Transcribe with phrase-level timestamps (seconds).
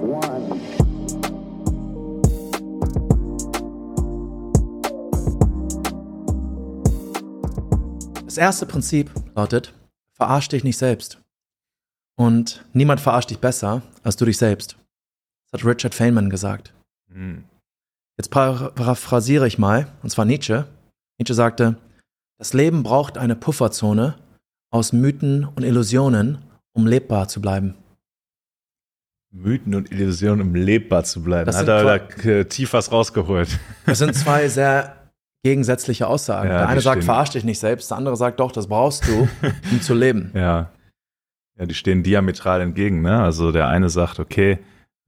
[0.00, 0.60] one.
[8.24, 9.74] Das erste Prinzip lautet,
[10.12, 11.20] verarsch dich nicht selbst.
[12.16, 14.76] Und niemand verarscht dich besser als du dich selbst.
[15.50, 16.74] Das hat Richard Feynman gesagt.
[17.10, 17.44] Hm.
[18.16, 20.66] Jetzt paraphrasiere ich mal, und zwar Nietzsche.
[21.18, 21.76] Nietzsche sagte,
[22.36, 24.16] das Leben braucht eine Pufferzone
[24.70, 26.38] aus Mythen und Illusionen,
[26.72, 27.74] um lebbar zu bleiben.
[29.30, 31.46] Mythen und Illusionen, um lebbar zu bleiben.
[31.46, 33.58] Das Hat er da äh, tief was rausgeholt.
[33.86, 35.10] Das sind zwei sehr
[35.44, 36.48] gegensätzliche Aussagen.
[36.48, 39.06] Ja, der eine sagt, stehen- verarsch dich nicht selbst, der andere sagt, doch, das brauchst
[39.06, 39.28] du,
[39.70, 40.30] um zu leben.
[40.34, 40.70] Ja.
[41.58, 43.20] Ja, die stehen diametral entgegen, ne?
[43.20, 44.58] Also der eine sagt, okay,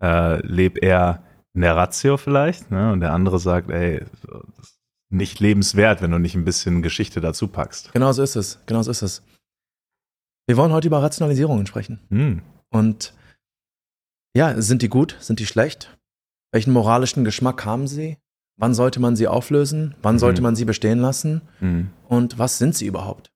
[0.02, 1.22] äh, leb eher
[1.54, 2.90] in der Ratio vielleicht, ne?
[2.92, 4.78] Und der andere sagt, ey, das ist
[5.10, 7.92] nicht lebenswert, wenn du nicht ein bisschen Geschichte dazu packst.
[7.92, 8.58] Genau so ist es.
[8.66, 9.22] Genau so ist es.
[10.48, 12.00] Wir wollen heute über Rationalisierungen sprechen.
[12.10, 12.42] Hm.
[12.70, 13.14] Und
[14.34, 15.16] ja, sind die gut?
[15.20, 15.96] Sind die schlecht?
[16.52, 18.18] Welchen moralischen Geschmack haben sie?
[18.56, 19.94] Wann sollte man sie auflösen?
[20.02, 20.18] Wann Mhm.
[20.20, 21.42] sollte man sie bestehen lassen?
[21.60, 21.88] Hm.
[22.08, 23.32] Und was sind sie überhaupt?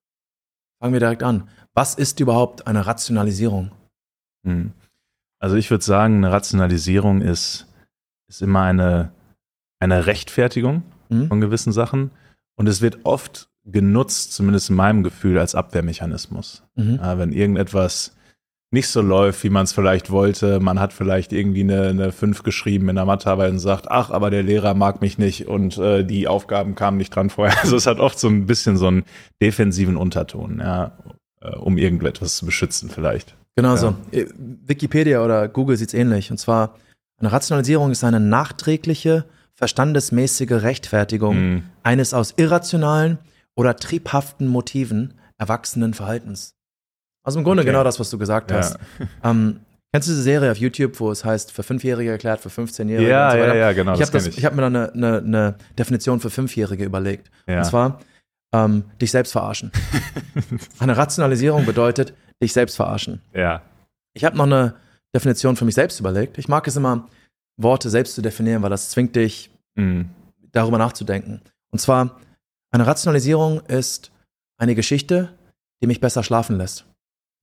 [0.79, 1.49] Fangen wir direkt an.
[1.73, 3.71] Was ist überhaupt eine Rationalisierung?
[4.43, 4.71] Hm.
[5.39, 7.67] Also ich würde sagen, eine Rationalisierung ist,
[8.27, 9.11] ist immer eine,
[9.79, 11.27] eine Rechtfertigung Hm?
[11.27, 12.11] von gewissen Sachen.
[12.55, 16.63] Und es wird oft genutzt, zumindest in meinem Gefühl, als Abwehrmechanismus.
[16.75, 16.95] Mhm.
[17.01, 18.15] Ja, wenn irgendetwas
[18.71, 22.43] nicht so läuft, wie man es vielleicht wollte, man hat vielleicht irgendwie eine, eine 5
[22.43, 26.03] geschrieben in der Mathearbeit und sagt, ach, aber der Lehrer mag mich nicht und äh,
[26.03, 27.55] die Aufgaben kamen nicht dran vorher.
[27.63, 29.03] Also es hat oft so ein bisschen so einen
[29.41, 30.91] defensiven Unterton, ja,
[31.41, 33.35] äh, um irgendetwas zu beschützen vielleicht.
[33.55, 33.95] Genau so.
[34.11, 34.25] Äh,
[34.65, 36.29] Wikipedia oder Google sieht es ähnlich.
[36.31, 36.75] Und zwar,
[37.19, 41.63] eine Rationalisierung ist eine nachträgliche, verstandesmäßige Rechtfertigung Mhm.
[41.83, 43.19] eines aus irrationalen
[43.55, 46.54] oder triebhaften Motiven erwachsenen Verhaltens.
[47.25, 47.71] Also im Grunde Okay.
[47.71, 48.57] genau das, was du gesagt Ja.
[48.57, 48.77] hast.
[49.23, 49.59] Ähm,
[49.91, 53.31] kennst du diese Serie auf YouTube, wo es heißt, für Fünfjährige erklärt, für 15-Jährige Ja,
[53.31, 53.93] so ja, ja, genau.
[53.95, 57.29] ich habe hab mir da eine, eine, eine Definition für Fünfjährige überlegt.
[57.47, 57.57] Ja.
[57.59, 57.99] Und zwar,
[58.53, 59.71] ähm, dich selbst verarschen.
[60.79, 63.21] eine Rationalisierung bedeutet, dich selbst verarschen.
[63.33, 63.61] ja.
[64.17, 64.75] Ich habe noch eine
[65.13, 66.37] Definition für mich selbst überlegt.
[66.37, 67.09] Ich mag es immer,
[67.57, 70.09] Worte selbst zu definieren, weil das zwingt dich, Mhm.
[70.53, 71.41] darüber nachzudenken.
[71.69, 72.17] Und zwar,
[72.71, 74.11] eine Rationalisierung ist
[74.57, 75.33] eine Geschichte,
[75.81, 76.85] die mich besser schlafen lässt.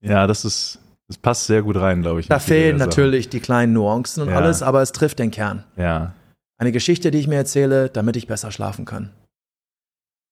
[0.03, 2.27] Ja, das ist, das passt sehr gut rein, glaube ich.
[2.27, 4.35] Da fehlen natürlich die kleinen Nuancen und Ja.
[4.35, 5.63] alles, aber es trifft den Kern.
[5.77, 6.13] Ja.
[6.57, 9.11] Eine Geschichte, die ich mir erzähle, damit ich besser schlafen kann.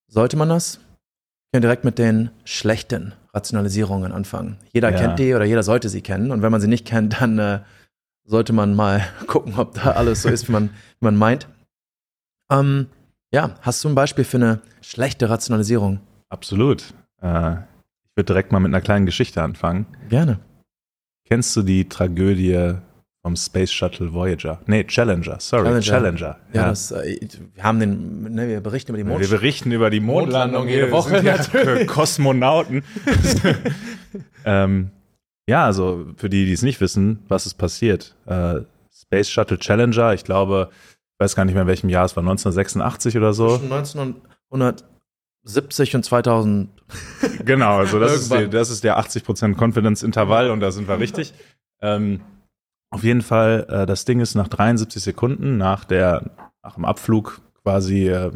[0.07, 0.77] Sollte man das?
[0.77, 4.57] Wir können direkt mit den schlechten Rationalisierungen anfangen.
[4.73, 4.97] Jeder Ja.
[4.97, 6.31] kennt die oder jeder sollte sie kennen.
[6.31, 7.59] Und wenn man sie nicht kennt, dann äh,
[8.25, 11.47] sollte man mal gucken, ob da alles so ist, wie man, wie man meint.
[12.51, 12.87] Ähm,
[13.33, 16.01] ja, hast du ein Beispiel für eine schlechte Rationalisierung?
[16.29, 16.93] Absolut.
[17.21, 17.55] Äh,
[18.11, 19.85] ich würde direkt mal mit einer kleinen Geschichte anfangen.
[20.09, 20.39] Gerne.
[21.25, 22.73] Kennst du die Tragödie
[23.21, 24.59] vom Space Shuttle Voyager?
[24.65, 25.79] Nee, Challenger, sorry.
[25.79, 25.81] Challenger.
[25.81, 26.39] Challenger.
[26.51, 27.19] Ja, das, äh,
[27.53, 29.29] wir haben den, ne, wir berichten über die wir Mond.
[29.29, 31.87] berichten über die Mondlandung Mondlandung jede Wir Woche, ja natürlich.
[31.87, 32.83] Kosmonauten.
[34.45, 34.91] ähm,
[35.47, 38.17] ja, also für die, die es nicht wissen, was ist passiert.
[38.25, 38.59] Äh,
[38.93, 42.23] Space Shuttle Challenger, ich glaube, ich weiß gar nicht mehr in welchem Jahr es war,
[42.23, 43.57] 1986 oder so.
[43.57, 44.15] Zwischen
[45.43, 46.69] 1970 und 2000.
[47.45, 51.33] Genau, also das ist, die, das ist der 80% Confidence-Intervall und da sind wir richtig.
[51.81, 52.21] Ähm,
[52.91, 56.31] auf jeden Fall, äh, das Ding ist nach 73 Sekunden nach, der,
[56.61, 58.31] nach dem Abflug quasi äh,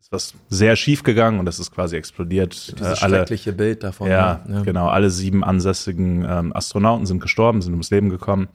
[0.00, 2.76] ist was sehr schief gegangen und das ist quasi explodiert.
[2.78, 4.08] Dieses Äh, alle, schreckliche Bild davon.
[4.08, 4.62] ja, ne?
[4.64, 8.48] genau, alle sieben ansässigen ähm, Astronauten sind gestorben, sind ums Leben gekommen.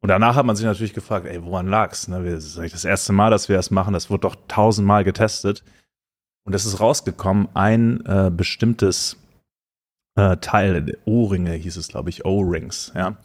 [0.00, 2.08] Und danach hat man sich natürlich gefragt, ey, woran lag's?
[2.08, 2.24] Ne?
[2.24, 3.94] Das ist eigentlich das erste Mal, dass wir das machen.
[3.94, 5.64] Das wurde doch tausendmal getestet.
[6.48, 9.18] Und es ist rausgekommen, ein äh, bestimmtes
[10.18, 13.18] äh, Teil, O-Ringe hieß es, glaube ich, O-Rings, ja.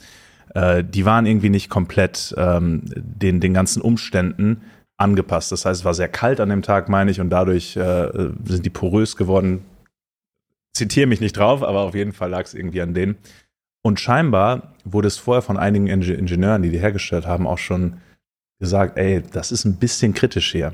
[0.54, 4.64] Äh, die waren irgendwie nicht komplett ähm, den, den ganzen Umständen
[4.98, 5.54] angepasst.
[5.54, 8.10] Das heißt, es war sehr kalt an dem Tag, meine ich, und dadurch äh,
[8.44, 9.64] sind die porös geworden.
[10.74, 13.16] Zitiere mich nicht drauf, aber auf jeden Fall lag es irgendwie an denen.
[13.86, 18.02] Und scheinbar wurde es vorher von einigen Inge Ingenieuren, die die hergestellt haben, auch schon
[18.60, 20.74] gesagt, ey, das ist ein bisschen kritisch hier.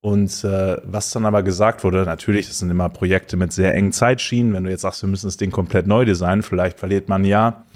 [0.00, 3.92] Und äh, was dann aber gesagt wurde, natürlich, das sind immer Projekte mit sehr engen
[3.92, 4.52] Zeitschienen.
[4.52, 7.66] Wenn du jetzt sagst, wir müssen das Ding komplett neu designen, vielleicht verliert man Jahr.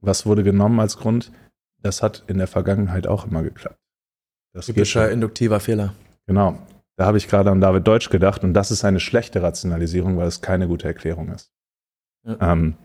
[0.00, 1.32] Was wurde genommen als Grund?
[1.80, 3.78] Das hat in der Vergangenheit auch immer geklappt.
[4.52, 5.94] Das Typischer induktiver Fehler.
[6.26, 6.58] Genau.
[6.96, 10.26] Da habe ich gerade an David Deutsch gedacht und das ist eine schlechte Rationalisierung, weil
[10.26, 11.52] es keine gute Erklärung ist.
[12.24, 12.52] Ja.
[12.52, 12.76] Ähm,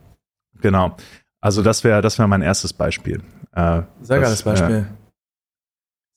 [0.61, 0.95] genau.
[1.41, 3.21] Also das wäre das wäre mein erstes Beispiel.
[3.51, 4.75] Äh, Sehr das, geiles Beispiel.
[4.75, 4.83] äh,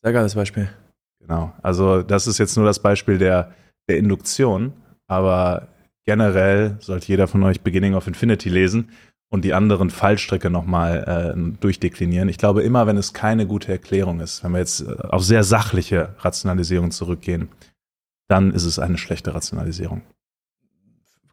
[0.02, 0.69] Sehr geiles Beispiel.
[1.26, 1.52] Genau.
[1.62, 3.52] Also das ist jetzt nur das Beispiel der,
[3.88, 4.73] der Induktion,
[5.08, 5.69] aber
[6.05, 8.90] generell sollte jeder von euch Beginning of Infinity lesen
[9.28, 12.28] und die anderen Fallstricke nochmal äh, durchdeklinieren.
[12.28, 15.43] Ich glaube, immer wenn es keine gute Erklärung ist, wenn wir jetzt äh, auf sehr
[15.43, 17.49] sachliche Rationalisierung zurückgehen,
[18.28, 20.02] dann ist es eine schlechte Rationalisierung.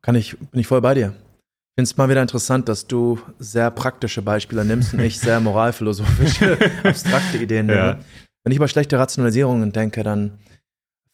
[0.01, 1.13] Kann ich, bin ich voll bei dir.
[1.75, 5.39] Ich finde es mal wieder interessant, dass du sehr praktische Beispiele nimmst und ich sehr
[5.39, 7.79] moralphilosophische, abstrakte Ideen nehme.
[7.79, 7.99] Ja.
[8.43, 10.39] Wenn ich über schlechte Rationalisierungen denke, dann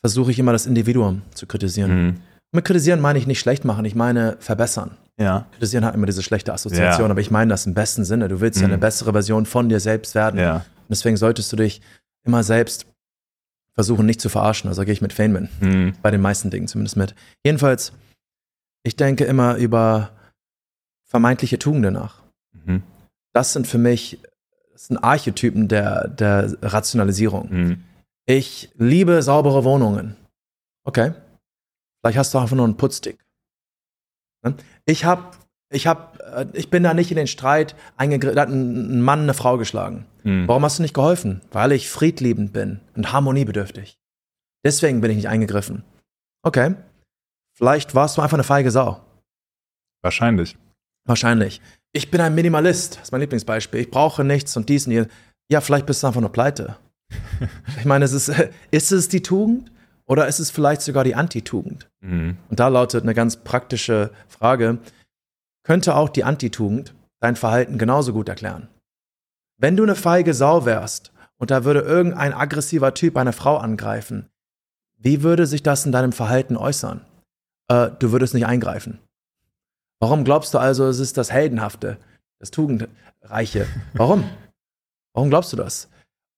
[0.02, 2.06] versuche ich immer das Individuum zu kritisieren.
[2.06, 2.16] Mhm.
[2.52, 4.98] Mit kritisieren meine ich nicht schlecht machen, ich meine verbessern.
[5.20, 5.46] Ja.
[5.52, 7.12] Kritisieren hat immer diese schlechte Assoziation, ja.
[7.12, 8.28] aber ich meine das im besten Sinne.
[8.30, 8.64] Du willst mhm.
[8.64, 10.40] ja eine bessere Version von dir selbst werden.
[10.40, 10.56] Ja.
[10.56, 11.81] Und deswegen solltest du dich
[12.24, 12.88] immer selbst
[13.76, 14.70] versuchen, nicht zu verarschen.
[14.70, 15.50] Also gehe ich mit Feynman.
[15.60, 15.94] Mhm.
[16.02, 17.14] Bei den meisten Dingen zumindest mit.
[17.46, 17.92] Jedenfalls,
[18.84, 20.12] ich denke immer über
[21.06, 22.24] vermeintliche Tugenden nach.
[22.54, 22.84] Mhm.
[23.34, 24.20] Das sind für mich
[24.80, 27.50] das sind Archetypen der, der Rationalisierung.
[27.52, 27.84] Mhm.
[28.26, 30.16] Ich liebe saubere Wohnungen.
[30.86, 31.12] Okay.
[32.00, 33.20] Vielleicht hast du einfach nur einen Putzstick.
[34.42, 34.56] Ne?
[34.86, 35.38] Ich hab,
[35.70, 39.24] ich hab, äh, ich bin da nicht in den Streit eingegriffen, da hat ein Mann
[39.24, 40.06] eine Frau geschlagen.
[40.24, 40.48] Mhm.
[40.48, 41.42] Warum hast du nicht geholfen?
[41.52, 44.00] Weil ich friedliebend bin und harmoniebedürftig.
[44.64, 45.84] Deswegen bin ich nicht eingegriffen.
[46.42, 46.76] Okay.
[47.54, 49.02] Vielleicht warst du einfach eine feige Sau.
[50.02, 50.58] Wahrscheinlich.
[51.04, 51.60] Wahrscheinlich.
[51.91, 53.80] Ich bin ein Minimalist, das ist mein Lieblingsbeispiel.
[53.80, 55.07] Ich brauche nichts und dies und jenes.
[55.51, 56.77] Ja, vielleicht bist du einfach nur pleite.
[57.80, 58.31] ich meine, es ist,
[58.71, 59.71] ist es die Tugend
[60.06, 61.89] oder ist es vielleicht sogar die Antitugend?
[62.01, 62.38] Mhm.
[62.50, 64.77] Und da lautet eine ganz praktische Frage:
[65.63, 68.68] Könnte auch die Antitugend dein Verhalten genauso gut erklären?
[69.57, 74.30] Wenn du eine feige Sau wärst und da würde irgendein aggressiver Typ eine Frau angreifen,
[74.97, 77.01] wie würde sich das in deinem Verhalten äußern?
[77.68, 79.00] Äh, du würdest nicht eingreifen.
[80.00, 81.98] Warum glaubst du also, es ist das Heldenhafte,
[82.40, 83.68] das Tugendreiche?
[83.94, 84.24] Warum?
[85.13, 85.90] Warum glaubst du das?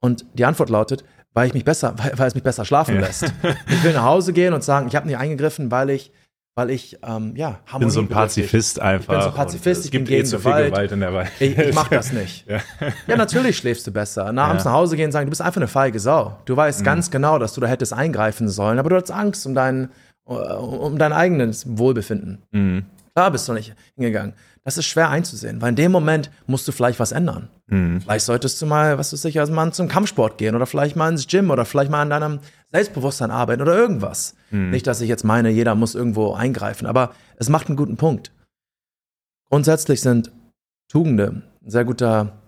[0.01, 1.03] Und die Antwort lautet,
[1.33, 3.01] weil ich mich besser, weil, weil es mich besser schlafen ja.
[3.01, 3.31] lässt.
[3.69, 6.11] Ich will nach Hause gehen und sagen, ich habe nicht eingegriffen, weil ich,
[6.55, 9.13] weil ich, ähm, ja, Ich bin so ein Pazifist einfach.
[9.13, 10.63] Ich bin so ein Pazifist, ich bin gegen eh zu Gewalt.
[10.65, 11.31] Viel Gewalt in der Welt.
[11.39, 12.47] Ich, ich mach das nicht.
[12.49, 12.59] ja.
[13.07, 13.15] ja.
[13.15, 14.33] natürlich schläfst du besser.
[14.33, 14.71] Nach, abends ja.
[14.71, 16.37] nach Hause gehen und sagen, du bist einfach eine feige Sau.
[16.45, 16.85] Du weißt mhm.
[16.85, 19.89] ganz genau, dass du da hättest eingreifen sollen, aber du hast Angst um dein,
[20.25, 22.41] um dein eigenes Wohlbefinden.
[22.51, 22.85] Mhm.
[23.21, 24.33] Klar bist du nicht hingegangen.
[24.63, 27.49] Das ist schwer einzusehen, weil in dem Moment musst du vielleicht was ändern.
[27.67, 28.01] Mhm.
[28.01, 31.07] Vielleicht solltest du mal, was weiß ich, als Mann zum Kampfsport gehen oder vielleicht mal
[31.07, 32.39] ins Gym oder vielleicht mal an deinem
[32.71, 34.33] Selbstbewusstsein arbeiten oder irgendwas.
[34.49, 34.71] Mhm.
[34.71, 38.31] Nicht, dass ich jetzt meine, jeder muss irgendwo eingreifen, aber es macht einen guten Punkt.
[39.51, 40.31] Grundsätzlich sind
[40.91, 42.41] Tugende ein sehr guter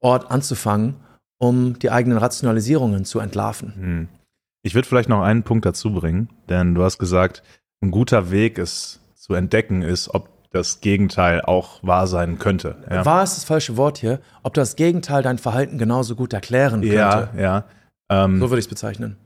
[0.00, 0.94] Ort anzufangen,
[1.38, 3.72] um die eigenen Rationalisierungen zu entlarven.
[3.76, 4.08] Mhm.
[4.62, 7.42] Ich würde vielleicht noch einen Punkt dazu bringen, denn du hast gesagt,
[7.82, 12.76] ein guter Weg ist zu entdecken ist, ob das Gegenteil auch wahr sein könnte.
[12.90, 13.04] Ja.
[13.04, 14.20] Wahr ist das falsche Wort hier.
[14.42, 16.96] Ob das Gegenteil dein Verhalten genauso gut erklären könnte.
[16.96, 17.64] Ja, ja.
[18.10, 19.16] Ähm, so würde ich es bezeichnen.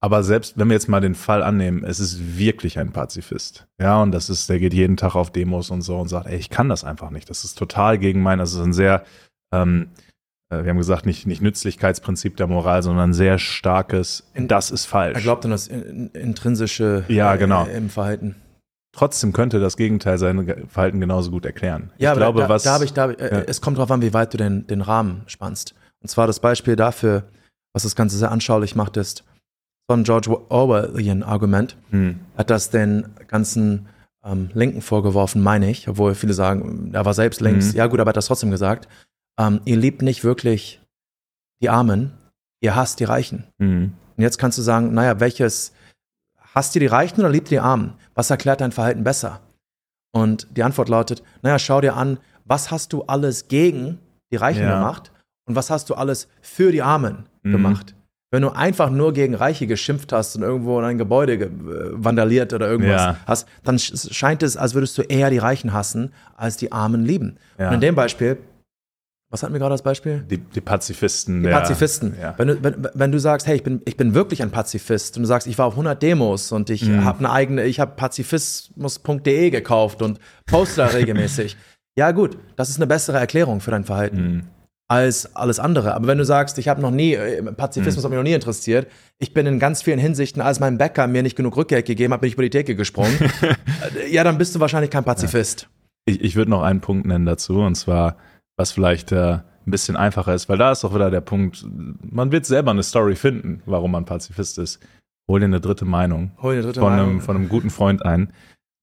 [0.00, 3.66] Aber selbst wenn wir jetzt mal den Fall annehmen, es ist wirklich ein Pazifist.
[3.80, 6.36] Ja, und das ist, der geht jeden Tag auf Demos und so und sagt, ey,
[6.36, 7.30] ich kann das einfach nicht.
[7.30, 9.04] Das ist total gegen mein, das ist ein sehr,
[9.52, 9.90] ähm,
[10.50, 14.86] äh, wir haben gesagt, nicht, nicht Nützlichkeitsprinzip der Moral, sondern ein sehr starkes, das ist
[14.86, 15.16] falsch.
[15.16, 17.66] Er glaubt an das intrinsische ja, genau.
[17.66, 18.36] Äh, im Verhalten
[18.92, 21.90] trotzdem könnte das Gegenteil sein Verhalten genauso gut erklären.
[21.98, 22.62] Ja, ich glaube, da, was.
[22.62, 23.42] Da habe ich, da, äh, ja.
[23.46, 25.74] es kommt darauf an, wie weit du den, den Rahmen spannst.
[26.00, 27.24] Und zwar das Beispiel dafür,
[27.72, 29.24] was das Ganze sehr anschaulich macht, ist
[29.88, 31.76] so ein George Orwellian Argument.
[31.90, 32.20] Hm.
[32.36, 33.86] Hat das den ganzen
[34.24, 37.70] ähm, Linken vorgeworfen, meine ich, obwohl viele sagen, er war selbst links.
[37.70, 37.76] Hm.
[37.76, 38.88] Ja, gut, aber er hat das trotzdem gesagt.
[39.38, 40.80] Ähm, ihr liebt nicht wirklich
[41.60, 42.12] die Armen,
[42.60, 43.44] ihr hasst die Reichen.
[43.58, 43.92] Hm.
[44.16, 45.72] Und jetzt kannst du sagen, naja, welches
[46.54, 47.94] Hasst ihr die Reichen oder liebt ihr die Armen?
[48.14, 49.40] Was erklärt dein Verhalten besser?
[50.12, 53.98] Und die Antwort lautet, naja, schau dir an, was hast du alles gegen
[54.30, 54.78] die Reichen ja.
[54.78, 55.10] gemacht
[55.46, 57.52] und was hast du alles für die Armen mhm.
[57.52, 57.94] gemacht?
[58.30, 61.50] Wenn du einfach nur gegen Reiche geschimpft hast und irgendwo in ein Gebäude äh,
[61.92, 63.16] vandaliert oder irgendwas ja.
[63.26, 67.36] hast, dann scheint es, als würdest du eher die Reichen hassen, als die Armen lieben.
[67.58, 67.68] Ja.
[67.68, 68.38] Und in dem Beispiel
[69.32, 70.22] was hatten wir gerade als Beispiel?
[70.30, 71.42] Die, die Pazifisten.
[71.42, 72.14] Die Pazifisten.
[72.20, 72.34] Ja.
[72.36, 75.22] Wenn, du, wenn, wenn, du sagst, hey, ich bin, ich bin wirklich ein Pazifist und
[75.22, 77.06] du sagst, ich war auf 100 Demos und ich mhm.
[77.06, 81.56] habe eine eigene, ich habe pazifismus.de gekauft und poste da regelmäßig.
[81.96, 84.22] Ja, gut, das ist eine bessere Erklärung für dein Verhalten.
[84.22, 84.42] Mhm.
[84.88, 85.94] Als alles andere.
[85.94, 88.04] Aber wenn du sagst, ich habe noch nie, äh, Pazifismus mhm.
[88.04, 88.86] hat mich noch nie interessiert,
[89.18, 92.20] ich bin in ganz vielen Hinsichten, als mein Bäcker mir nicht genug Rückgeld gegeben hat,
[92.20, 93.16] bin ich über die Theke gesprungen.
[94.10, 95.62] Ja, dann bist du wahrscheinlich kein Pazifist.
[95.62, 95.68] Ja.
[96.04, 98.16] Ich, ich würde noch einen Punkt nennen dazu, und zwar,
[98.56, 101.64] was vielleicht äh, ein bisschen einfacher ist, weil da ist auch wieder der Punkt,
[102.02, 104.80] man wird selber eine Story finden, warum man Pazifist ist.
[105.28, 107.10] Hol dir eine dritte Meinung Hol dir dritte von, Meinung.
[107.10, 108.32] Einem, von einem guten Freund ein,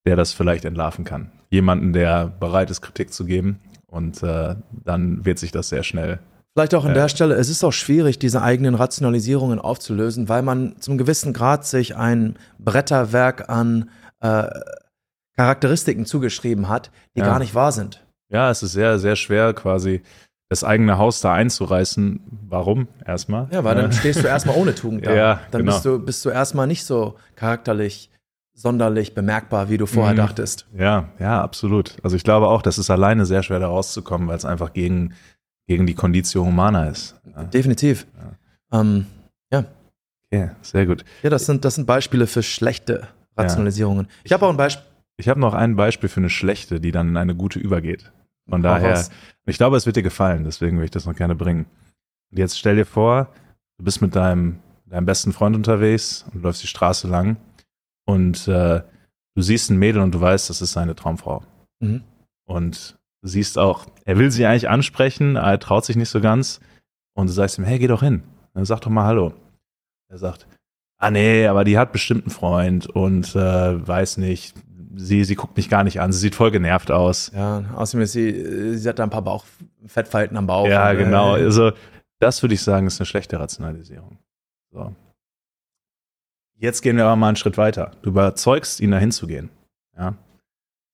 [0.06, 1.32] der das vielleicht entlarven kann.
[1.50, 6.20] Jemanden, der bereit ist, Kritik zu geben und äh, dann wird sich das sehr schnell
[6.56, 10.76] Vielleicht auch an der Stelle, es ist auch schwierig, diese eigenen Rationalisierungen aufzulösen, weil man
[10.80, 14.48] zum gewissen Grad sich ein Bretterwerk an äh,
[15.38, 17.28] Charakteristiken zugeschrieben hat, die Ja.
[17.28, 18.06] gar nicht wahr sind.
[18.30, 20.02] Ja, es ist sehr, sehr schwer, quasi
[20.50, 22.20] das eigene Haus da einzureißen.
[22.48, 22.88] Warum?
[23.06, 23.48] Erstmal.
[23.52, 25.14] Ja, weil dann stehst du erstmal ohne Tugend da.
[25.16, 25.74] Ja, dann genau.
[25.74, 28.10] bist du, bist du erstmal nicht so charakterlich,
[28.54, 30.18] sonderlich bemerkbar, wie du vorher Mhm.
[30.18, 30.68] dachtest.
[30.78, 31.98] Ja, ja, absolut.
[32.04, 35.14] Also ich glaube auch, das ist alleine sehr schwer da rauszukommen, weil es einfach gegen,
[35.68, 37.16] gegen die Conditio Humana ist.
[37.36, 38.06] Ja, Definitiv.
[38.72, 39.06] Ähm,
[40.32, 41.04] okay, sehr gut.
[41.24, 43.08] ja, das sind, das sind Beispiele für schlechte
[43.38, 44.08] Rationalisierungen.
[44.24, 44.86] Ich habe auch ein Beispiel.
[45.18, 48.12] Ich habe noch ein Beispiel für eine schlechte, die dann in eine gute übergeht.
[48.50, 49.06] Von daher,
[49.46, 51.66] ich glaube, es wird dir gefallen, deswegen will ich das noch gerne bringen.
[52.32, 53.30] Und jetzt stell dir vor,
[53.78, 57.38] du bist mit deinem, deinem besten Freund unterwegs und läufst die Straße lang
[58.06, 58.82] und äh,
[59.36, 61.44] du siehst ein Mädel und du weißt, das ist seine Traumfrau.
[61.80, 62.04] Mhm.
[62.46, 66.22] Und du siehst auch, er will sie eigentlich ansprechen, aber er traut sich nicht so
[66.22, 66.60] ganz.
[67.14, 68.24] Und du sagst ihm, hey, geh doch hin.
[68.54, 69.34] Dann sag doch mal Hallo.
[70.10, 70.48] Er sagt,
[70.98, 74.56] ah nee, aber die hat bestimmt einen Freund und äh, weiß nicht,
[74.96, 77.32] sie, sie guckt mich gar nicht an, sie sieht voll genervt aus.
[77.34, 79.46] Ja, außerdem ist sie, äh, sie hat da ein paar Bauch,
[79.86, 80.68] Fettfalten am Bauch.
[80.68, 81.34] ja, äh, genau.
[81.34, 81.72] Also,
[82.20, 84.18] das würde ich sagen, ist eine schlechte Rationalisierung.
[84.72, 84.96] So.
[86.56, 87.92] Jetzt gehen wir aber mal einen Schritt weiter.
[88.02, 89.50] Du überzeugst ihn, dahin zu gehen.
[89.98, 90.16] Ja.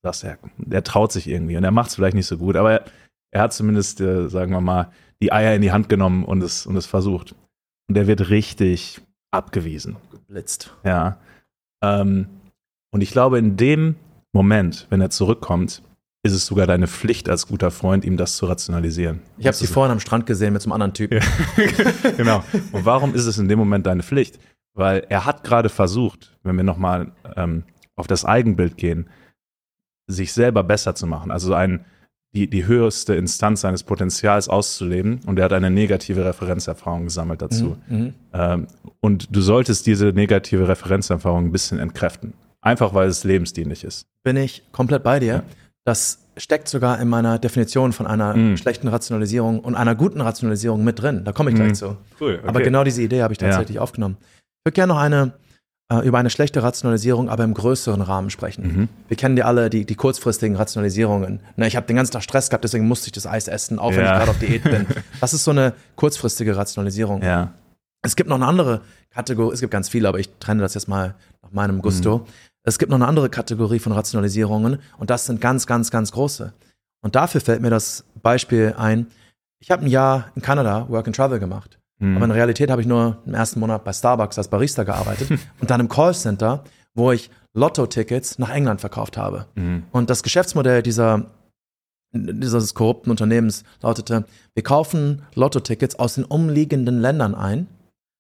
[0.03, 0.37] Sagst, er,
[0.69, 2.85] er traut sich irgendwie und er macht es vielleicht nicht so gut, aber er,
[3.31, 6.67] er hat zumindest, äh, sagen wir mal, die Eier in die Hand genommen und es,
[6.67, 7.33] und es versucht.
[7.87, 9.97] Und er wird richtig abgewiesen.
[10.27, 10.75] Blitzt.
[10.83, 11.17] Ja.
[11.81, 12.27] Ähm,
[12.95, 13.97] und ich glaube, in dem
[14.31, 15.81] Moment, wenn er zurückkommt,
[16.23, 19.19] ist es sogar deine Pflicht als guter Freund, ihm das zu rationalisieren.
[19.37, 21.19] Ich habe sie vorhin am Strand gesehen mit so einem anderen Typen.
[22.15, 22.41] genau.
[22.71, 24.39] Und warum ist es in dem Moment deine Pflicht?
[24.75, 27.65] Weil er hat gerade versucht, wenn wir nochmal ähm,
[27.97, 29.09] auf das Eigenbild gehen,
[30.07, 31.31] sich selber besser zu machen.
[31.31, 31.83] Also ein,
[32.33, 35.19] die, die höchste Instanz seines Potenzials auszuleben.
[35.25, 37.75] Und er hat eine negative Referenzerfahrung gesammelt dazu.
[37.89, 37.97] Mhm.
[37.97, 38.13] Mhm.
[38.31, 38.67] Ähm,
[39.01, 42.35] und du solltest diese negative Referenzerfahrung ein bisschen entkräften.
[42.65, 44.07] Einfach weil es lebensdienlich ist.
[44.23, 45.33] Bin ich komplett bei dir.
[45.33, 45.43] Ja.
[45.85, 48.57] Das steckt sogar in meiner Definition von einer Mhm.
[48.57, 51.23] schlechten Rationalisierung und einer guten Rationalisierung mit drin.
[51.23, 51.75] Da komme ich gleich Mhm.
[51.75, 51.97] zu.
[52.19, 52.41] Cool.
[52.45, 53.49] Aber genau diese Idee habe ich Ja.
[53.49, 54.17] tatsächlich aufgenommen.
[54.19, 55.33] Ich würde gerne noch eine
[55.93, 58.63] äh, über eine schlechte Rationalisierung, aber im größeren Rahmen sprechen.
[58.67, 58.89] Mhm.
[59.07, 61.41] Wir kennen ja alle die, die kurzfristigen Rationalisierungen.
[61.57, 63.91] Ne, ich habe den ganzen Tag Stress gehabt, deswegen musste ich das Eis essen, auch
[63.91, 64.13] wenn Ja.
[64.13, 64.87] ich gerade auf Diät bin.
[65.21, 67.21] Das ist so eine kurzfristige Rationalisierung.
[67.21, 67.53] Ja.
[68.01, 68.81] Es gibt noch eine andere
[69.11, 72.25] Kategorie, es gibt ganz viele, aber ich trenne das jetzt mal nach meinem Gusto.
[72.65, 76.53] Es gibt noch eine andere Kategorie von Rationalisierungen und das sind ganz, ganz, ganz große.
[77.01, 79.07] Und dafür fällt mir das Beispiel ein.
[79.59, 81.79] Ich habe ein Jahr in Kanada Work and Travel gemacht.
[81.99, 82.15] Mhm.
[82.15, 85.29] Aber in Realität habe ich nur im ersten Monat bei Starbucks als Barista gearbeitet
[85.61, 86.63] und dann im Callcenter,
[86.95, 89.45] wo ich Lotto-Tickets nach England verkauft habe.
[89.53, 89.83] Mhm.
[89.91, 91.27] Und das Geschäftsmodell dieser,
[92.13, 97.67] dieses korrupten Unternehmens lautete, wir kaufen Lotto-Tickets aus den umliegenden Ländern ein,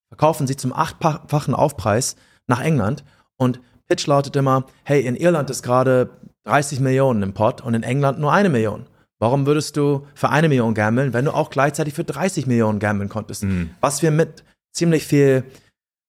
[0.09, 3.03] verkaufen sie zum achtfachen Aufpreis nach England
[3.37, 6.09] und Pitch lautet immer, hey, in Irland ist gerade
[6.45, 8.85] 30 Millionen im Pot und in England nur eine Million.
[9.19, 13.09] Warum würdest du für eine Million gambeln, wenn du auch gleichzeitig für 30 Millionen gambeln
[13.09, 13.43] konntest?
[13.43, 13.71] Mhm.
[13.79, 15.43] Was wir mit ziemlich viel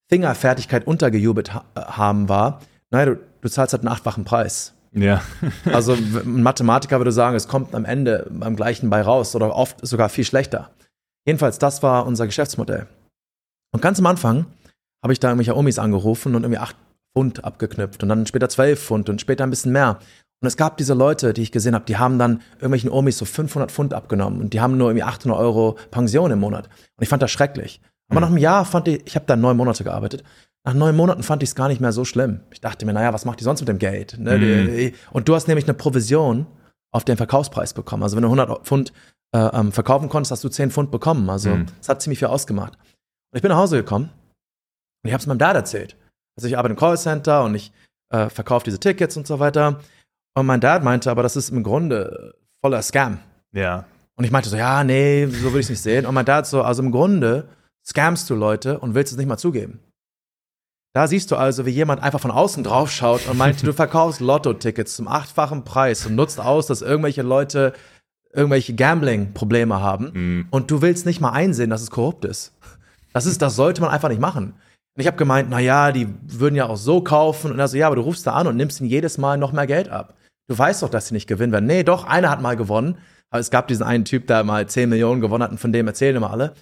[0.09, 4.75] Fingerfertigkeit untergejubelt ha haben, war, naja, du, du zahlst halt einen achtfachen Preis.
[4.93, 5.23] Ja.
[5.65, 9.87] Also ein Mathematiker würde sagen, es kommt am Ende beim gleichen bei raus oder oft
[9.87, 10.71] sogar viel schlechter.
[11.27, 12.87] Jedenfalls, das war unser Geschäftsmodell.
[13.73, 14.47] Und ganz am Anfang
[15.03, 16.77] habe ich da irgendwelche Omis angerufen und irgendwie acht
[17.17, 19.99] Pfund abgeknüpft und dann später zwölf Pfund und später ein bisschen mehr.
[20.43, 23.25] Und es gab diese Leute, die ich gesehen habe, die haben dann irgendwelchen Omis so
[23.25, 26.67] 500 Pfund abgenommen und die haben nur irgendwie 800 Euro Pension im Monat.
[26.67, 27.81] Und ich fand das schrecklich.
[28.11, 30.25] Aber nach einem Jahr fand ich, ich habe da neun Monate gearbeitet,
[30.65, 32.41] nach neun Monaten fand ich es gar nicht mehr so schlimm.
[32.51, 34.19] Ich dachte mir, naja, was macht die sonst mit dem Geld?
[34.19, 34.39] Ne?
[34.39, 36.47] Die, und du hast nämlich eine Provision
[36.93, 38.03] auf den Verkaufspreis bekommen.
[38.03, 38.93] Also wenn du 100 Pfund
[39.33, 41.31] äh, ähm, verkaufen konntest, hast du 10 Pfund bekommen.
[41.31, 41.67] Also Mhm.
[41.81, 42.75] es hat ziemlich viel ausgemacht.
[42.75, 44.11] Und ich bin nach Hause gekommen
[45.03, 45.97] und ich habe es meinem Dad erzählt.
[46.37, 47.73] Also ich arbeite im Callcenter und ich
[48.11, 49.81] äh, verkaufe diese Tickets und so weiter.
[50.35, 53.19] Und mein Dad meinte, aber das ist im Grunde voller Scam.
[53.53, 53.85] Ja.
[54.17, 56.07] Und ich meinte so, ja, nee, so würde ich es nicht sehen.
[56.07, 57.49] Und mein Dad so, also im Grunde
[57.87, 59.81] scamst du Leute und willst es nicht mal zugeben.
[60.95, 64.21] Da siehst du also, wie jemand einfach von außen drauf schaut und meint, du verkaufst
[64.21, 67.75] Lotto-Tickets zum achtfachen Preis und nutzt aus, dass irgendwelche Leute
[68.33, 70.47] irgendwelche Gambling-Probleme haben Mhm.
[70.51, 72.53] und du willst nicht mal einsehen, dass es korrupt ist.
[73.13, 74.55] Das ist, das sollte man einfach nicht machen.
[74.97, 77.53] Und ich habe gemeint, na ja, die würden ja auch so kaufen.
[77.53, 79.53] Und er so, ja, aber du rufst da an und nimmst ihnen jedes Mal noch
[79.53, 80.15] mehr Geld ab.
[80.49, 81.67] Du weißt doch, dass sie nicht gewinnen werden.
[81.67, 82.97] Nee, doch, einer hat mal gewonnen.
[83.31, 85.87] Aber es gab diesen einen Typ, der mal 10 Millionen gewonnen hat und von dem
[85.87, 86.55] erzählen immer alle.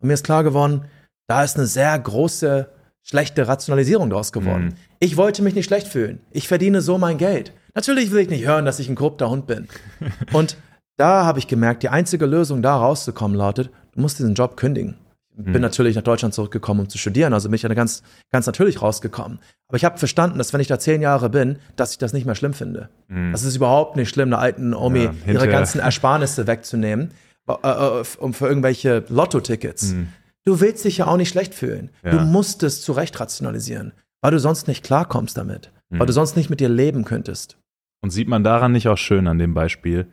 [0.00, 0.84] Und mir ist klar geworden,
[1.26, 2.68] da ist eine sehr große,
[3.02, 4.66] schlechte Rationalisierung draus geworden.
[4.66, 4.74] Mhm.
[5.00, 6.20] Ich wollte mich nicht schlecht fühlen.
[6.30, 7.52] Ich verdiene so mein Geld.
[7.74, 9.66] Natürlich will ich nicht hören, dass ich ein korrupter Hund bin.
[10.32, 10.56] Und
[10.96, 14.96] da habe ich gemerkt, die einzige Lösung, da rauszukommen, lautet, du musst diesen Job kündigen.
[15.36, 15.60] Bin Mhm.
[15.60, 19.38] natürlich nach Deutschland zurückgekommen, um zu studieren, also bin ich ja ganz, ganz natürlich rausgekommen.
[19.68, 22.26] Aber ich habe verstanden, dass wenn ich da zehn Jahre bin, dass ich das nicht
[22.26, 22.88] mehr schlimm finde.
[23.08, 23.32] Mhm.
[23.32, 27.12] Das ist überhaupt nicht schlimm, einer alten Omi Ja, ihre ganzen Ersparnisse wegzunehmen,
[27.48, 29.92] äh, äh, um für irgendwelche Lotto-Tickets.
[29.92, 30.08] Mhm.
[30.44, 31.90] Du willst dich ja auch nicht schlecht fühlen.
[32.02, 32.24] Du Ja.
[32.24, 36.06] musst es zurecht rationalisieren, weil du sonst nicht klarkommst damit, weil Mhm.
[36.06, 37.56] du sonst nicht mit dir leben könntest.
[38.02, 40.06] Und sieht man daran nicht auch schön an dem Beispiel,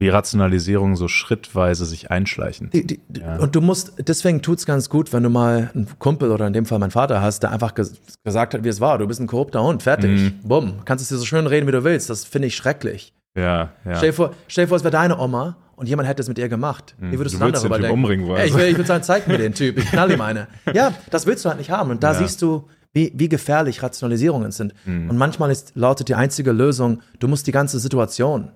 [0.00, 2.70] wie Rationalisierungen so schrittweise sich einschleichen?
[2.70, 3.36] Die, die, Ja.
[3.38, 6.66] Und du musst, deswegen tut's ganz gut, wenn du mal einen Kumpel oder in dem
[6.66, 8.98] Fall meinen Vater hast, der einfach ges gesagt hat, wie es war.
[8.98, 10.10] Du bist ein korrupter Hund, fertig.
[10.20, 10.40] Mhm.
[10.48, 10.72] Bumm.
[10.84, 12.10] Kannst es dir so schön reden, wie du willst.
[12.10, 13.12] Das finde ich schrecklich.
[13.36, 13.96] Ja, ja.
[13.96, 16.38] Stell, dir vor, stell dir vor, es wäre deine Oma und jemand hätte es mit
[16.38, 16.94] ihr gemacht.
[16.98, 17.94] Wie würdest Du du, dann würdest den darüber Typ denken?
[18.00, 18.38] umbringen wollen.
[18.38, 20.46] Ja, ich will, ich würde sagen, zeig mir den Typ, ich knall ihm eine.
[20.72, 21.90] Ja, das willst du halt nicht haben.
[21.90, 22.18] Und da Ja.
[22.18, 24.72] siehst du, wie, wie gefährlich Rationalisierungen sind.
[24.84, 25.10] Mhm.
[25.10, 28.50] Und manchmal ist, lautet die einzige Lösung, du musst die ganze Situation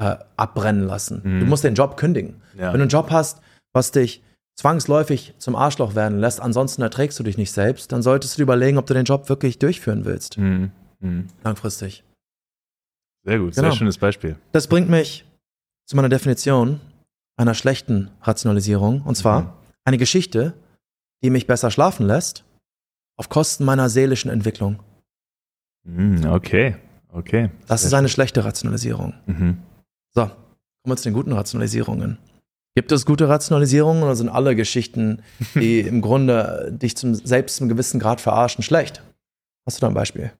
[0.00, 1.22] äh, abbrennen lassen.
[1.22, 2.40] Du musst den Job kündigen.
[2.54, 2.60] Mhm.
[2.60, 2.66] Ja.
[2.72, 3.40] Wenn du einen Job hast,
[3.72, 4.22] was dich
[4.58, 8.42] zwangsläufig zum Arschloch werden lässt, ansonsten erträgst du dich nicht selbst, dann solltest du dir
[8.44, 10.70] überlegen, ob du den Job wirklich durchführen willst, Mhm.
[11.00, 11.28] Mhm.
[11.44, 12.02] langfristig.
[13.24, 13.68] Sehr gut, Genau.
[13.70, 14.36] sehr schönes Beispiel.
[14.52, 15.24] Das bringt mich
[15.86, 16.80] zu meiner Definition
[17.36, 19.02] einer schlechten Rationalisierung.
[19.02, 19.48] Und zwar Mhm.
[19.84, 20.54] eine Geschichte,
[21.22, 22.44] die mich besser schlafen lässt,
[23.18, 24.82] auf Kosten meiner seelischen Entwicklung.
[25.84, 26.76] Mhm, Okay,
[27.12, 27.50] okay.
[27.66, 29.14] Das ist eine schlechte Rationalisierung.
[29.26, 29.58] Mhm.
[30.12, 30.36] So, kommen
[30.86, 32.18] wir zu den guten Rationalisierungen.
[32.74, 35.22] Gibt es gute Rationalisierungen oder sind alle Geschichten,
[35.54, 39.02] die im Grunde dich zum, selbst zum gewissen Grad verarschen, schlecht?
[39.66, 40.32] Hast du da ein Beispiel?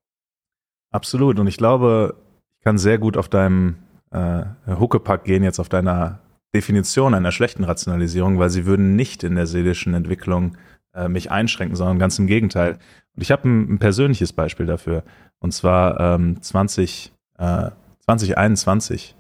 [0.91, 1.39] Absolut.
[1.39, 2.17] Und ich glaube,
[2.59, 3.77] ich kann sehr gut auf deinem
[4.11, 6.21] äh, Huckepack gehen, jetzt auf deiner
[6.55, 10.57] Definition einer schlechten Rationalisierung, weil sie würden nicht in der seelischen Entwicklung
[10.95, 12.79] äh, mich einschränken, sondern ganz im Gegenteil.
[13.15, 15.05] Und ich habe ein, ein persönliches Beispiel dafür.
[15.39, 19.15] Und zwar ähm, 20, äh, 2021.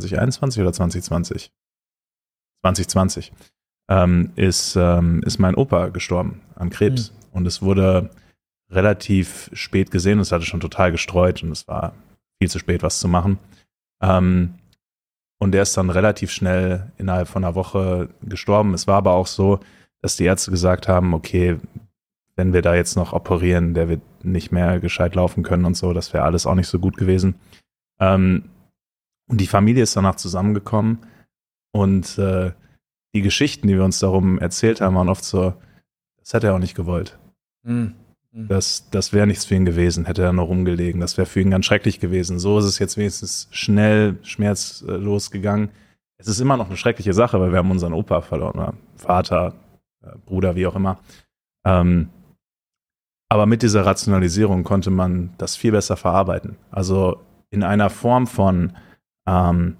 [0.00, 1.52] 2021 oder 2020?
[2.64, 3.32] 2020
[3.88, 7.12] ähm, ist, ähm, ist mein Opa gestorben an Krebs.
[7.32, 8.10] Und es wurde
[8.70, 10.18] relativ spät gesehen.
[10.18, 11.92] Es hatte schon total gestreut und es war
[12.40, 13.38] viel zu spät, was zu machen.
[14.02, 14.54] Ähm,
[15.38, 18.74] und der ist dann relativ schnell innerhalb von einer Woche gestorben.
[18.74, 19.60] Es war aber auch so,
[20.00, 21.58] dass die Ärzte gesagt haben, okay,
[22.36, 25.92] wenn wir da jetzt noch operieren, der wird nicht mehr gescheit laufen können und so,
[25.92, 27.34] das wäre alles auch nicht so gut gewesen.
[28.00, 28.44] Ähm,
[29.32, 30.98] und die Familie ist danach zusammengekommen
[31.72, 32.52] und äh,
[33.14, 35.54] die Geschichten, die wir uns darum erzählt haben, waren oft so,
[36.18, 37.18] das hätte er auch nicht gewollt.
[37.64, 37.94] Hm.
[38.34, 41.00] Das, das wäre nichts für ihn gewesen, hätte er noch rumgelegen.
[41.00, 42.38] Das wäre für ihn ganz schrecklich gewesen.
[42.38, 45.70] So ist es jetzt wenigstens schnell, schmerzlos gegangen.
[46.18, 49.54] Es ist immer noch eine schreckliche Sache, weil wir haben unseren Opa verloren, Vater,
[50.02, 50.98] äh, Bruder, wie auch immer.
[51.64, 52.10] Ähm,
[53.30, 56.56] aber mit dieser Rationalisierung konnte man das viel besser verarbeiten.
[56.70, 58.74] Also in einer Form von,
[59.26, 59.76] ähm,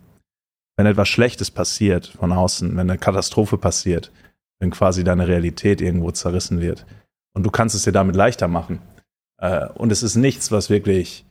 [0.76, 4.10] wenn etwas Schlechtes passiert von außen, wenn eine Katastrophe passiert,
[4.58, 6.86] wenn quasi deine Realität irgendwo zerrissen wird,
[7.34, 8.80] und du kannst es dir damit leichter machen.
[9.38, 11.24] Äh, und es ist nichts, was wirklich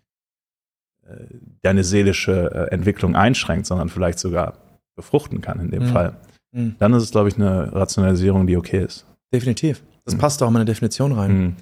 [1.07, 1.25] äh,
[1.61, 4.57] deine seelische äh, Entwicklung einschränkt, sondern vielleicht sogar
[4.95, 5.91] befruchten kann in dem Mhm.
[5.91, 6.17] Fall.
[6.53, 6.75] Hm.
[6.79, 9.05] Dann ist es, glaube ich, eine Rationalisierung, die okay ist.
[9.33, 9.83] Definitiv.
[10.05, 10.19] Das Hm.
[10.19, 11.31] passt auch in meine Definition rein.
[11.41, 11.55] Mhm.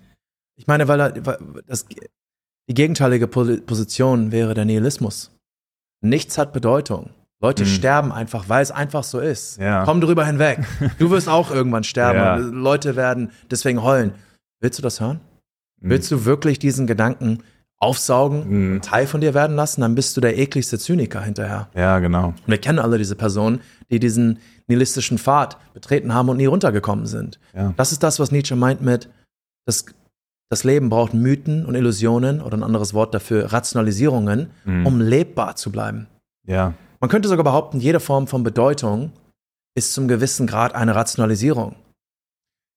[0.56, 5.32] Ich meine, weil, weil das, die gegenteilige Po- Position wäre der Nihilismus.
[6.02, 7.10] Nichts hat Bedeutung.
[7.42, 7.68] Leute Mhm.
[7.68, 9.58] sterben einfach, weil es einfach so ist.
[9.60, 9.84] Ja.
[9.86, 10.60] Komm drüber hinweg.
[10.98, 12.20] Du wirst auch irgendwann sterben.
[12.20, 12.36] Ja.
[12.36, 14.12] Leute werden deswegen heulen.
[14.60, 15.22] Willst du das hören?
[15.82, 15.90] Mhm.
[15.90, 17.40] Willst du wirklich diesen Gedanken
[17.78, 18.82] aufsaugen, Mhm.
[18.82, 19.82] Teil von dir werden lassen?
[19.82, 21.70] Dann bist du der ekligste Zyniker hinterher.
[21.76, 22.28] Ja, genau.
[22.30, 27.06] Und wir kennen alle diese Personen, die diesen nihilistischen Pfad betreten haben und nie runtergekommen
[27.06, 27.40] sind.
[27.56, 27.74] Ja.
[27.78, 29.10] Das ist das, was Nietzsche meint mit,
[29.66, 29.86] das,
[30.50, 34.86] das Leben braucht Mythen und Illusionen oder ein anderes Wort dafür, Rationalisierungen, Mhm.
[34.86, 36.08] um lebbar zu bleiben.
[36.46, 36.74] ja.
[37.02, 39.14] Man könnte sogar behaupten, jede Form von Bedeutung
[39.74, 41.76] ist zum gewissen Grad eine Rationalisierung.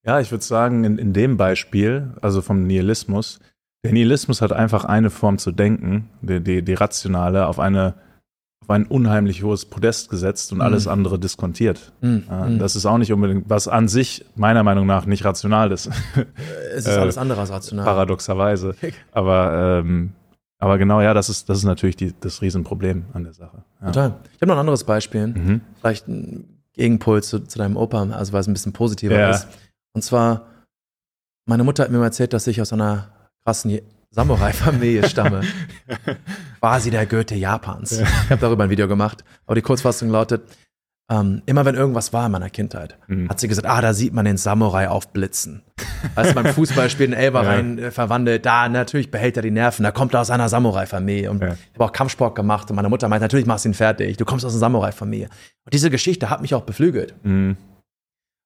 [0.05, 3.41] Ja, ich würde sagen, in, in dem Beispiel, also vom Nihilismus,
[3.83, 7.95] der Nihilismus hat einfach eine Form zu denken, die, die, die rationale, auf, eine,
[8.63, 10.91] auf ein unheimlich hohes Podest gesetzt und alles Mhm.
[10.93, 11.91] andere diskontiert.
[12.01, 12.23] Mhm.
[12.29, 12.59] Ja, Mhm.
[12.59, 15.87] Das ist auch nicht unbedingt, was an sich meiner Meinung nach nicht rational ist,
[16.73, 17.85] es ist alles andere als rational.
[17.85, 18.75] paradoxerweise.
[19.11, 20.13] Aber, ähm,
[20.59, 23.63] aber genau, ja, das ist, das ist natürlich die, das Riesenproblem an der Sache.
[23.81, 23.87] Ja.
[23.87, 24.13] Total.
[24.33, 25.27] Ich habe noch ein anderes Beispiel.
[25.27, 25.61] Mhm.
[25.81, 29.31] Vielleicht ein Gegenpol zu, zu deinem Opa, also weil es ein bisschen positiver Ja.
[29.31, 29.47] ist.
[29.93, 30.47] Und zwar,
[31.45, 33.09] meine Mutter hat mir mal erzählt, dass ich aus einer
[33.43, 33.77] krassen
[34.13, 35.41] Samurai-Familie stamme.
[36.59, 37.99] Quasi der Goethe Japans.
[37.99, 39.23] Ich habe darüber ein Video gemacht.
[39.45, 40.43] Aber die Kurzfassung lautet,
[41.11, 43.27] ähm, immer wenn irgendwas war in meiner Kindheit, Mhm.
[43.29, 45.63] hat sie gesagt, ah, da sieht man den Samurai aufblitzen.
[46.15, 47.49] Du, beim Fußballspiel den Elber Ja.
[47.49, 51.29] rein äh, verwandelt, da natürlich behält er die Nerven, da kommt er aus einer Samurai-Familie.
[51.31, 51.53] Und Ja.
[51.53, 54.25] ich habe auch Kampfsport gemacht und meine Mutter meint, natürlich machst du ihn fertig, du
[54.25, 55.25] kommst aus einer Samurai-Familie.
[55.65, 57.13] Und diese Geschichte hat mich auch beflügelt.
[57.23, 57.57] Mhm.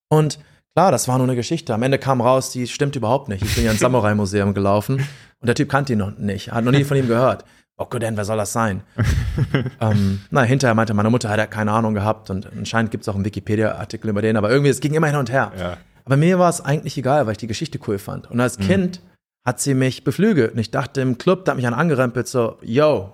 [0.09, 0.39] Und
[0.77, 1.73] Klar, das war nur eine Geschichte.
[1.73, 3.43] Am Ende kam raus, die stimmt überhaupt nicht.
[3.43, 4.97] Ich bin ja ins Samurai-Museum gelaufen
[5.39, 7.45] und der Typ kannte ihn noch nicht, hat noch nie von ihm gehört.
[7.77, 8.83] Okuden, wer soll das sein?
[9.81, 13.09] ähm, na, hinterher meinte meine Mutter, hat er keine Ahnung gehabt und anscheinend gibt es
[13.09, 15.51] auch einen Wikipedia-Artikel über den, aber irgendwie, es ging immer hin und her.
[15.57, 15.77] Ja.
[16.05, 18.29] Aber mir war es eigentlich egal, weil ich die Geschichte cool fand.
[18.29, 19.01] Und als Kind
[19.47, 20.51] hat sie mich beflügelt.
[20.51, 23.13] Und ich dachte im Club, da hat mich an angerempelt, so, yo,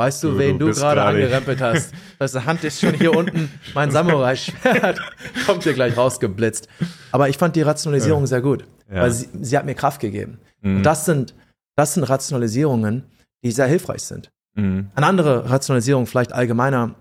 [0.00, 1.92] weißt du, Du- wen du du gerade angerempelt hast?
[2.18, 4.98] Deine Hand ist schon hier unten, mein Samurai-Schwert
[5.46, 6.68] kommt dir gleich rausgeblitzt.
[7.12, 9.02] Aber ich fand die Rationalisierung sehr gut, Ja.
[9.02, 10.38] weil sie, sie hat mir Kraft gegeben.
[10.62, 10.76] Mhm.
[10.78, 11.34] Und das sind,
[11.76, 13.04] das sind Rationalisierungen,
[13.44, 14.30] die sehr hilfreich sind.
[14.54, 14.88] Mhm.
[14.94, 16.94] Eine andere Rationalisierung, vielleicht allgemeiner,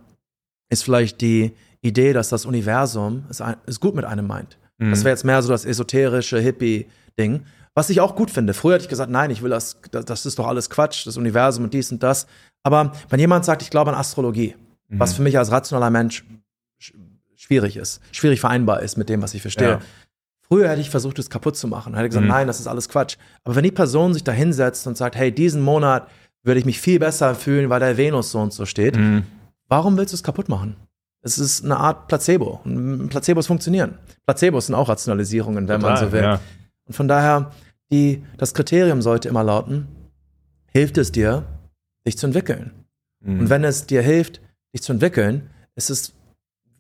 [0.70, 4.58] ist vielleicht die Idee, dass das Universum es, ein- es gut mit einem meint.
[4.78, 4.90] Mhm.
[4.92, 7.46] Das wäre jetzt mehr so das esoterische Hippie-Ding.
[7.76, 8.54] Was ich auch gut finde.
[8.54, 11.64] Früher hätte ich gesagt, nein, ich will das, das, ist doch alles Quatsch, das Universum
[11.66, 12.28] und dies und das.
[12.64, 14.56] Aber wenn jemand sagt, ich glaube an Astrologie,
[14.92, 15.00] Mhm.
[15.00, 16.26] was für mich als rationaler Mensch
[16.80, 16.94] sch
[17.36, 19.70] schwierig ist, schwierig vereinbar ist mit dem, was ich verstehe.
[19.70, 19.80] Ja.
[20.42, 21.94] Früher hätte ich versucht, es kaputt zu machen.
[21.94, 22.32] Hätte gesagt, Mhm.
[22.32, 23.18] nein, das ist alles Quatsch.
[23.44, 26.08] Aber wenn die Person sich da hinsetzt und sagt, hey, diesen Monat
[26.44, 29.24] würde ich mich viel besser fühlen, weil der Venus so und so steht, Mhm.
[29.68, 30.76] warum willst du es kaputt machen?
[31.22, 32.62] Es ist eine Art Placebo.
[33.10, 34.00] Placebos funktionieren.
[34.26, 36.24] Placebos sind auch Rationalisierungen, wenn man Total, so will.
[36.24, 36.40] Ja.
[36.90, 37.52] Und von daher,
[37.92, 39.88] die, das Kriterium sollte immer lauten,
[40.72, 41.46] hilft es dir,
[42.06, 42.72] dich zu entwickeln?
[43.22, 43.42] Mhm.
[43.42, 44.42] Und wenn es dir hilft,
[44.74, 46.14] dich zu entwickeln, ist es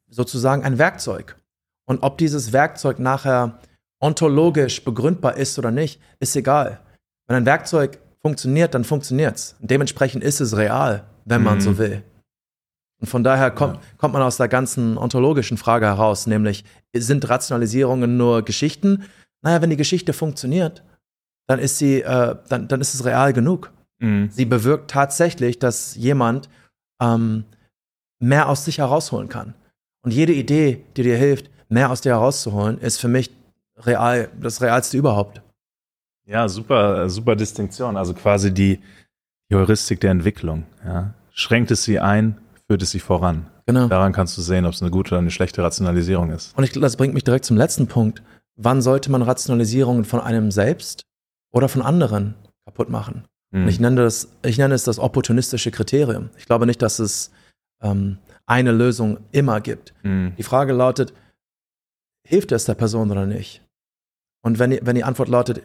[0.10, 1.38] sozusagen ein Werkzeug.
[1.86, 3.60] Und ob dieses Werkzeug nachher
[4.00, 6.80] ontologisch begründbar ist oder nicht, ist egal.
[7.28, 9.56] Wenn ein Werkzeug funktioniert, dann funktioniert es.
[9.60, 11.62] Dementsprechend ist es real, wenn man Mhm.
[11.62, 12.04] so will.
[13.00, 18.17] Und von daher kommt, kommt man aus der ganzen ontologischen Frage heraus, nämlich sind Rationalisierungen
[18.17, 19.04] nur Geschichten?
[19.41, 20.84] Naja, wenn die Geschichte funktioniert,
[21.47, 23.71] dann ist sie, äh, dann, dann ist es real genug.
[23.99, 24.30] Mhm.
[24.32, 26.49] Sie bewirkt tatsächlich, dass jemand
[27.02, 27.45] ähm,
[28.19, 29.54] mehr aus sich herausholen kann.
[30.02, 33.32] Und jede Idee, die dir hilft, mehr aus dir herauszuholen, ist für mich
[33.78, 35.41] real, das Realste überhaupt.
[36.25, 37.97] Ja, super, super Distinktion.
[37.97, 38.80] Also quasi die,
[39.49, 40.65] die Heuristik der Entwicklung.
[40.86, 41.13] Ja.
[41.32, 43.47] Schränkt es sie ein, führt es sie voran.
[43.65, 43.88] Genau.
[43.88, 46.58] Daran kannst du sehen, ob es eine gute oder eine schlechte Rationalisierung ist.
[46.58, 48.21] Und ich, das bringt mich direkt zum letzten Punkt.
[48.62, 51.04] Wann sollte man Rationalisierungen von einem selbst
[51.54, 53.24] oder von anderen kaputt machen?
[53.52, 53.67] Mhm.
[53.69, 56.30] Ich nenne, das, ich nenne es das opportunistische Kriterium.
[56.38, 57.32] Ich glaube nicht, dass es
[57.82, 59.93] ähm, eine Lösung immer gibt.
[60.04, 60.34] Mhm.
[60.38, 61.13] Die Frage lautet,
[62.28, 63.62] hilft es der Person oder nicht?
[64.41, 65.62] Und wenn die, wenn die Antwort lautet,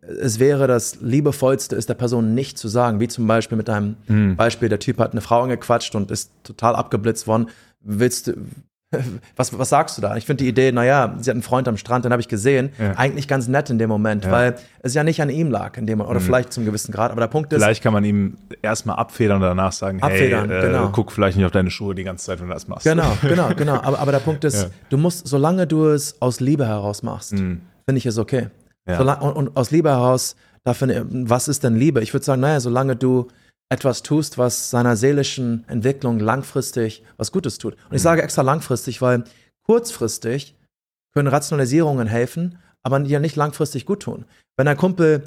[0.00, 3.96] es wäre das Liebevollste, es der Person nicht zu sagen, wie zum Beispiel mit deinem
[4.06, 4.36] Mhm.
[4.36, 7.48] Beispiel, der Typ hat eine Frau angequatscht und ist total abgeblitzt worden.
[7.80, 8.34] Willst du,
[9.36, 10.16] was, was sagst du da?
[10.16, 12.70] Ich finde die Idee, naja, sie hat einen Freund am Strand, den habe ich gesehen,
[12.78, 12.92] Ja.
[12.96, 14.32] eigentlich ganz nett in dem Moment, Ja.
[14.32, 16.24] weil es ja nicht an ihm lag, in dem oder Mhm.
[16.24, 17.10] vielleicht zum gewissen Grad.
[17.12, 20.58] Aber der Punkt ist, Vielleicht kann man ihm erstmal abfedern und danach sagen, Abfedern, hey,
[20.58, 20.88] äh, genau.
[20.92, 22.84] guck vielleicht nicht auf deine Schuhe die ganze Zeit, wenn du das machst.
[22.84, 23.74] genau, genau, genau.
[23.82, 24.68] Aber, aber der Punkt ist, Ja.
[24.90, 27.60] du musst, solange du es aus Liebe heraus machst, Mhm.
[27.84, 28.48] finde ich es okay.
[28.88, 28.98] Ja.
[28.98, 32.00] Solang, und, und aus Liebe heraus, dafür, was ist denn Liebe?
[32.02, 33.28] Ich würde sagen, naja, solange du
[33.68, 37.76] etwas tust, was seiner seelischen Entwicklung langfristig was Gutes tut.
[37.90, 39.24] Und ich sage extra langfristig, weil
[39.66, 40.54] kurzfristig
[41.12, 44.24] können Rationalisierungen helfen, aber die ja nicht langfristig gut tun.
[44.56, 45.24] Wenn ein Kumpel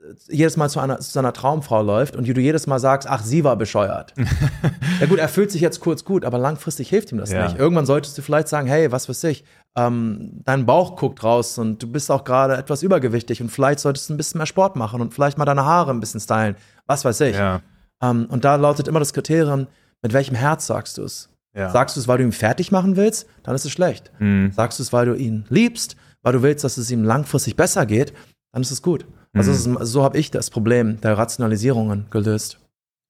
[0.00, 3.22] äh, jedes Mal zu, einer, zu seiner Traumfrau läuft und du jedes Mal sagst, ach,
[3.22, 4.14] sie war bescheuert.
[5.00, 7.44] ja gut, er fühlt sich jetzt kurz gut, aber langfristig hilft ihm das Ja.
[7.44, 7.58] nicht.
[7.58, 9.44] Irgendwann solltest du vielleicht sagen, hey, was weiß ich,
[9.76, 14.08] ähm, dein Bauch guckt raus und du bist auch gerade etwas übergewichtig und vielleicht solltest
[14.08, 16.56] du ein bisschen mehr Sport machen und vielleicht mal deine Haare ein bisschen stylen.
[16.86, 17.36] Was weiß ich.
[17.36, 17.60] Ja.
[18.02, 19.66] Ähm, und da lautet immer das Kriterium,
[20.02, 21.28] mit welchem Herz sagst du es?
[21.54, 21.70] Ja.
[21.70, 24.10] Sagst du es, weil du ihn fertig machen willst, dann ist es schlecht.
[24.18, 24.50] Mhm.
[24.52, 27.84] Sagst du es, weil du ihn liebst, weil du willst, dass es ihm langfristig besser
[27.86, 28.12] geht,
[28.52, 29.06] dann ist es gut.
[29.34, 29.76] Also Mhm.
[29.76, 32.58] es ist, so habe ich das Problem der Rationalisierungen gelöst.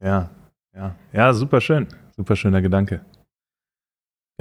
[0.03, 0.31] ja.
[0.75, 0.95] Ja.
[1.13, 1.87] Ja, super schön.
[2.17, 3.03] Super schöner Gedanke.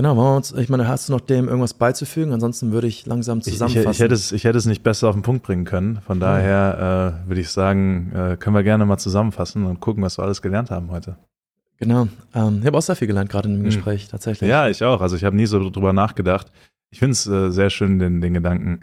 [0.02, 2.34] Genau, wollen wir uns, ich meine, hast du noch dem irgendwas beizufügen?
[2.34, 3.92] Ansonsten würde ich langsam Ich, ich, zusammenfassen.
[3.92, 6.00] ich, hätte es, ich hätte es nicht besser auf den Punkt bringen können.
[6.08, 10.18] Von daher äh, würde ich sagen, äh, können wir gerne mal zusammenfassen und gucken, was
[10.18, 11.18] wir alles gelernt haben heute.
[11.78, 12.08] genau.
[12.34, 13.66] Ähm, ich habe auch sehr viel gelernt, gerade in dem Mhm.
[13.66, 14.50] Gespräch, tatsächlich.
[14.50, 15.02] Ja, ich auch.
[15.02, 16.48] Also ich habe nie so drüber nachgedacht.
[16.90, 18.80] Ich finde es äh, sehr schön, den, den Gedanken,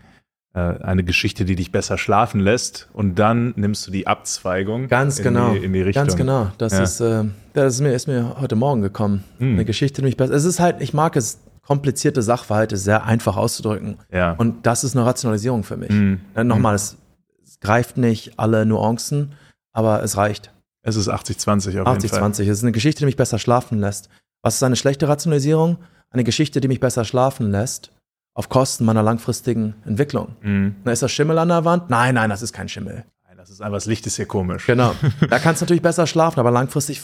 [0.55, 5.25] eine Geschichte, die dich besser schlafen lässt und dann nimmst du die Abzweigung Ganz in,
[5.25, 5.53] genau.
[5.53, 6.05] die, in die Richtung.
[6.05, 6.51] Ganz genau.
[6.59, 6.83] Das Ja.
[6.83, 9.25] ist, äh, das ist mir, ist mir heute Morgen gekommen.
[9.39, 9.55] Hm.
[9.55, 10.33] Eine Geschichte, die mich besser.
[10.35, 13.99] Es ist halt, ich mag es, komplizierte Sachverhalte sehr einfach auszudrücken.
[14.11, 14.33] Ja.
[14.33, 15.91] Und das ist eine Rationalisierung für mich.
[15.91, 16.21] Hm.
[16.35, 16.97] Dann nochmal, es,
[17.45, 19.35] es greift nicht alle Nuancen,
[19.75, 20.51] aber es reicht.
[20.83, 22.23] Es ist 80-20 auf jeden Fall.
[22.23, 22.43] 80-20.
[22.45, 24.09] Es ist eine Geschichte, die mich besser schlafen lässt.
[24.43, 25.77] Was ist eine schlechte Rationalisierung?
[26.11, 27.93] Eine Geschichte, die mich besser schlafen lässt,
[28.39, 30.37] auf Kosten meiner langfristigen Entwicklung.
[30.43, 30.77] Hm.
[30.85, 31.91] Na, ist das Schimmel an der Wand?
[31.91, 33.05] Nein, nein, das ist kein Schimmel.
[33.27, 34.65] Nein, Das ist einfach, das Licht ist hier komisch.
[34.65, 34.95] Genau.
[35.29, 37.03] da kannst du natürlich besser schlafen, aber langfristig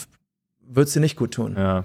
[0.65, 1.55] wird es dir nicht gut tun.
[1.57, 1.83] Ja.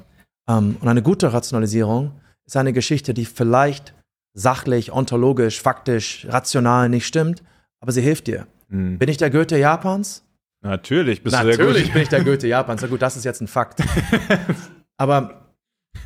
[0.49, 2.13] Ähm, und eine gute Rationalisierung
[2.47, 3.93] ist eine Geschichte, die vielleicht
[4.35, 7.43] sachlich, ontologisch, faktisch, rational nicht stimmt,
[7.81, 8.47] aber sie hilft dir.
[8.69, 8.99] Mhm.
[8.99, 10.23] Bin ich der Goethe Japans?
[10.63, 11.93] Natürlich bist du der Natürlich Gute.
[11.95, 12.83] bin ich der Goethe Japans.
[12.83, 13.83] Na gut, das ist jetzt ein Fakt.
[14.97, 15.40] aber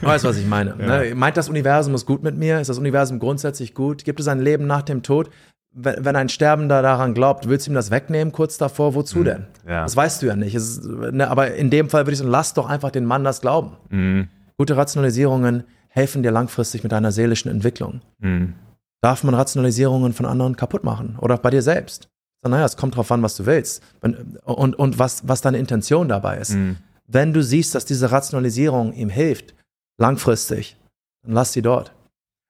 [0.01, 0.77] weißt, was ich meine.
[0.79, 1.03] Ja.
[1.03, 1.15] Ne?
[1.15, 2.61] Meint das Universum ist gut mit mir?
[2.61, 4.05] Ist das Universum grundsätzlich gut?
[4.05, 5.31] Gibt es ein Leben nach dem Tod?
[5.73, 8.95] Wenn, wenn ein Sterbender daran glaubt, willst du ihm das wegnehmen kurz davor?
[8.95, 9.47] Wozu denn?
[9.65, 9.69] Hm.
[9.69, 9.83] Ja.
[9.83, 10.55] Das weißt du ja nicht.
[10.55, 13.41] Ist, ne, aber in dem Fall würde ich sagen, lass doch einfach den Mann das
[13.41, 13.77] glauben.
[13.91, 14.29] Mhm.
[14.57, 18.03] Gute Rationalisierungen helfen dir langfristig mit deiner seelischen Entwicklung.
[18.21, 18.55] Mhm.
[19.01, 21.17] Darf man Rationalisierungen von anderen kaputt machen?
[21.21, 22.09] Oder bei dir selbst?
[22.43, 23.83] So, naja, es kommt drauf an, was du willst.
[24.01, 26.55] Wenn, und und was, was deine Intention dabei ist.
[26.55, 26.77] Mhm.
[27.07, 29.55] Wenn du siehst, dass diese Rationalisierung ihm hilft,
[29.99, 30.77] langfristig,
[31.23, 31.93] dann lass sie dort.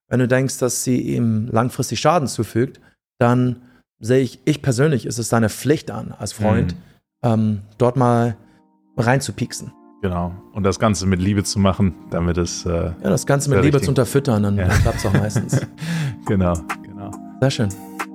[0.09, 2.81] Wenn du denkst, dass sie ihm langfristig Schaden zufügt,
[3.19, 3.63] dann
[4.01, 6.75] sehe ich, ich persönlich ist es deine Pflicht an, als Freund,
[7.23, 8.37] ähm, dort mal
[8.97, 9.73] reinzupieksen.
[10.03, 10.35] Genau.
[10.53, 13.81] Und das Ganze mit Liebe zu machen, damit es, äh, Ja, das Ganze mit Liebe
[13.81, 14.69] zu unterfüttern, dann Ja.
[14.69, 15.59] klappt es auch meistens.
[16.27, 16.53] genau,
[16.83, 17.11] genau.
[17.41, 17.69] Sehr schön.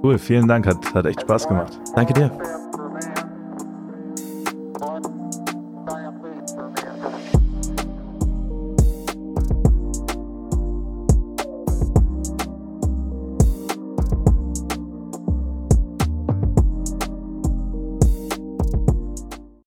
[0.03, 1.79] Cool, vielen Dank, hat, hat echt Spaß gemacht.
[1.95, 2.31] Danke dir.